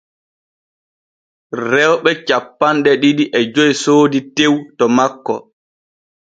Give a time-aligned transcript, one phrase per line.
[1.69, 5.35] Rewɓe cappanɗe ɗiɗi e joy soodi tew to makko.